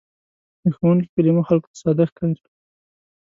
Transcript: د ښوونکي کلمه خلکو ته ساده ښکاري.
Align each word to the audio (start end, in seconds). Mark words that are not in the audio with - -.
د 0.63 0.65
ښوونکي 0.77 1.09
کلمه 1.15 1.41
خلکو 1.49 1.67
ته 1.71 1.77
ساده 1.81 2.05
ښکاري. 2.09 2.41